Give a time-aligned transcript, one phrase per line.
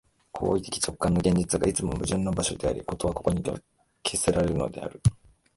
[0.31, 3.43] 行為的直観の現実が、いつも矛盾の場所であり、事はここに
[4.01, 4.99] 決せられるのである。